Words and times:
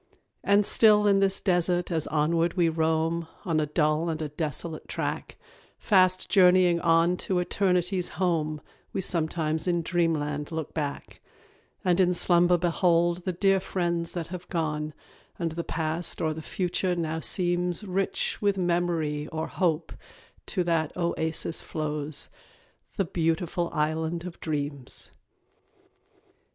And 0.43 0.65
still 0.65 1.05
in 1.05 1.19
this 1.19 1.39
desert 1.39 1.91
as 1.91 2.07
onward 2.07 2.55
we 2.55 2.69
roam, 2.69 3.27
On 3.45 3.59
a 3.59 3.67
dull 3.67 4.09
and 4.09 4.19
a 4.19 4.29
desolate 4.29 4.87
track, 4.87 5.37
Fast 5.77 6.27
journeying 6.27 6.79
on 6.79 7.17
to 7.17 7.37
Eternity's 7.37 8.09
home, 8.17 8.61
We 8.93 9.01
sometimes 9.01 9.67
in 9.67 9.83
Dreamland 9.83 10.51
look 10.51 10.73
back; 10.73 11.21
And 11.85 11.99
in 11.99 12.15
slumber 12.15 12.57
behold 12.57 13.25
the 13.25 13.31
dear 13.31 13.59
friends 13.59 14.13
that 14.13 14.29
have 14.29 14.49
gone; 14.49 14.95
And 15.37 15.51
the 15.51 15.63
past 15.63 16.19
or 16.19 16.33
the 16.33 16.41
future 16.41 16.95
now 16.95 17.19
seems 17.19 17.83
Rich 17.83 18.41
with 18.41 18.57
memory 18.57 19.27
or 19.27 19.45
hope 19.45 19.93
to 20.47 20.63
that 20.63 20.91
oasis 20.97 21.61
flown 21.61 22.11
The 22.97 23.05
Beautiful 23.05 23.69
Island 23.71 24.23
of 24.23 24.39
Dreams. 24.39 25.11